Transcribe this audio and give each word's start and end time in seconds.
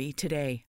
1-888-RECOVERY 0.00 0.12
today. 0.16 0.69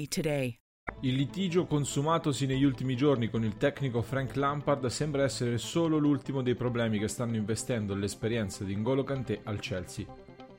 1-888-RECOVERY 0.00 0.08
today. 0.08 0.58
Il 1.02 1.14
litigio 1.14 1.66
consumatosi 1.66 2.46
negli 2.46 2.64
ultimi 2.64 2.96
giorni 2.96 3.28
con 3.30 3.44
il 3.44 3.56
tecnico 3.56 4.02
Frank 4.02 4.36
Lampard 4.36 4.86
sembra 4.86 5.22
essere 5.22 5.56
solo 5.56 5.98
l'ultimo 5.98 6.42
dei 6.42 6.54
problemi 6.54 6.98
che 6.98 7.08
stanno 7.08 7.36
investendo 7.36 7.94
l'esperienza 7.94 8.64
di 8.64 8.74
N'Golo 8.76 9.04
Kanté 9.04 9.40
al 9.44 9.60
Chelsea. 9.60 10.04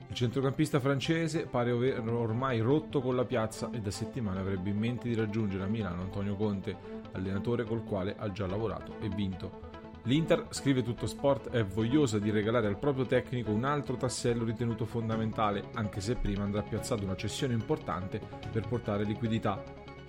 Il 0.08 0.16
centrocampista 0.16 0.80
francese 0.80 1.46
pare 1.46 1.72
ormai 1.72 2.60
rotto 2.60 3.02
con 3.02 3.16
la 3.16 3.26
piazza 3.26 3.70
e 3.72 3.80
da 3.80 3.92
settimane 3.92 4.40
avrebbe 4.40 4.70
in 4.70 4.78
mente 4.78 5.08
di 5.08 5.16
raggiungere 5.16 5.64
a 5.64 5.68
Milano 5.68 6.02
Antonio 6.02 6.36
Conte, 6.36 6.76
allenatore 7.12 7.64
col 7.64 7.84
quale 7.84 8.16
ha 8.18 8.32
già 8.32 8.46
lavorato 8.48 9.00
e 9.00 9.10
vinto. 9.10 9.71
L'Inter, 10.06 10.48
scrive 10.50 10.82
tutto 10.82 11.06
sport, 11.06 11.52
è 11.52 11.64
vogliosa 11.64 12.18
di 12.18 12.32
regalare 12.32 12.66
al 12.66 12.80
proprio 12.80 13.06
tecnico 13.06 13.52
un 13.52 13.64
altro 13.64 13.98
tassello 13.98 14.44
ritenuto 14.44 14.86
fondamentale, 14.86 15.66
anche 15.76 16.02
se 16.02 16.16
prima 16.16 16.44
andrà 16.44 16.64
piazzata 16.64 17.04
una 17.04 17.16
cessione 17.16 17.54
importante 17.54 18.20
per 18.52 18.68
portare 18.68 19.04
liquidità. 19.04 19.64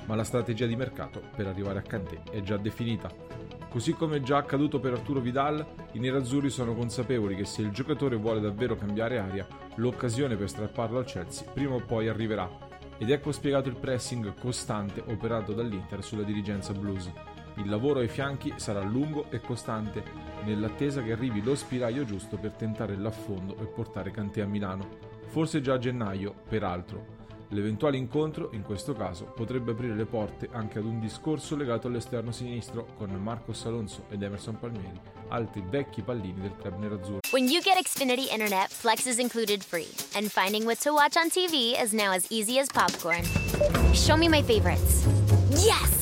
Ma 0.06 0.14
la 0.14 0.24
strategia 0.24 0.64
di 0.64 0.76
mercato 0.76 1.22
per 1.36 1.46
arrivare 1.46 1.78
a 1.78 1.82
Kanté 1.82 2.22
è 2.30 2.40
già 2.40 2.56
definita. 2.56 3.14
Così 3.68 3.92
come 3.92 4.22
già 4.22 4.38
accaduto 4.38 4.80
per 4.80 4.94
Arturo 4.94 5.20
Vidal, 5.20 5.64
i 5.92 5.98
nerazzurri 5.98 6.48
sono 6.48 6.74
consapevoli 6.74 7.36
che 7.36 7.44
se 7.44 7.60
il 7.60 7.70
giocatore 7.70 8.16
vuole 8.16 8.40
davvero 8.40 8.76
cambiare 8.76 9.18
aria, 9.18 9.46
l'occasione 9.74 10.36
per 10.36 10.48
strapparlo 10.48 10.98
al 10.98 11.04
Chelsea 11.04 11.50
prima 11.52 11.74
o 11.74 11.84
poi 11.84 12.08
arriverà. 12.08 12.48
Ed 12.96 13.10
ecco 13.10 13.30
spiegato 13.30 13.68
il 13.68 13.76
pressing 13.76 14.34
costante 14.38 15.02
operato 15.06 15.52
dall'Inter 15.52 16.02
sulla 16.02 16.22
dirigenza 16.22 16.72
blues. 16.72 17.10
Il 17.56 17.68
lavoro 17.68 18.00
ai 18.00 18.08
fianchi 18.08 18.54
sarà 18.56 18.80
lungo 18.80 19.26
e 19.30 19.40
costante, 19.40 20.02
nell'attesa 20.44 21.02
che 21.02 21.12
arrivi 21.12 21.42
lo 21.42 21.54
spiraglio 21.54 22.04
giusto 22.04 22.36
per 22.36 22.52
tentare 22.52 22.96
l'affondo 22.96 23.56
e 23.58 23.66
portare 23.66 24.10
Kanté 24.10 24.40
a 24.40 24.46
Milano. 24.46 25.10
Forse 25.26 25.60
già 25.60 25.74
a 25.74 25.78
gennaio, 25.78 26.34
peraltro. 26.48 27.20
L'eventuale 27.52 27.98
incontro, 27.98 28.48
in 28.52 28.62
questo 28.62 28.94
caso, 28.94 29.26
potrebbe 29.26 29.72
aprire 29.72 29.94
le 29.94 30.06
porte 30.06 30.48
anche 30.52 30.78
ad 30.78 30.86
un 30.86 30.98
discorso 30.98 31.54
legato 31.54 31.86
all'esterno 31.86 32.32
sinistro 32.32 32.86
con 32.96 33.10
Marcos 33.10 33.66
Alonso 33.66 34.04
ed 34.08 34.22
Emerson 34.22 34.58
Palmieri, 34.58 34.98
altri 35.28 35.62
vecchi 35.68 36.00
pallini 36.00 36.40
del 36.40 36.56
club 36.58 36.78
nerazzurro. 36.78 37.20
When 37.30 37.48
you 37.48 37.60
get 37.60 37.76
Xfinity 37.76 38.30
Internet, 38.30 38.70
Flex 38.70 39.04
is 39.04 39.18
included 39.18 39.62
free, 39.62 39.88
and 40.16 40.30
finding 40.30 40.64
what 40.64 40.80
to 40.80 40.92
watch 40.94 41.16
on 41.16 41.28
TV 41.28 41.78
is 41.78 41.92
now 41.92 42.12
as 42.12 42.24
easy 42.30 42.58
as 42.58 42.68
popcorn. 42.72 43.22
Show 43.92 44.16
me 44.16 44.28
my 44.28 44.42
favorites. 44.42 45.06
Yes! 45.50 46.01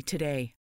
today. 0.00 0.54